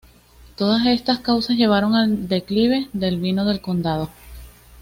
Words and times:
Todas 0.57 0.87
estas 0.87 1.19
causas 1.19 1.57
llevaron 1.57 1.93
al 1.93 2.27
declive 2.27 2.89
del 2.91 3.19
vino 3.19 3.45
del 3.45 3.61
condado. 3.61 4.09